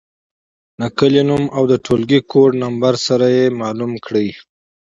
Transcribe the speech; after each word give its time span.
د 0.79 0.81
کلي 0.97 1.21
نوم 1.29 1.43
او 1.55 1.63
د 1.71 1.73
ټولګي 1.85 2.19
کوډ 2.31 2.51
نمبر 2.63 2.93
سره 3.07 3.25
یې 3.37 3.45
مشخص 3.59 3.93
کړئ. 4.05 4.29